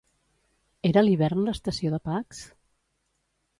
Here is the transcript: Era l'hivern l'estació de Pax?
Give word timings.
Era 0.91 1.03
l'hivern 1.09 1.45
l'estació 1.49 1.93
de 1.97 2.01
Pax? 2.11 2.43